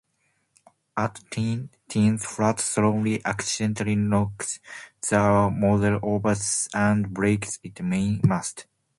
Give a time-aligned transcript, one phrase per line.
[0.97, 4.59] At Tintin's flat, Snowy accidentally knocks
[5.07, 6.33] the model over
[6.73, 8.65] and breaks its mainmast.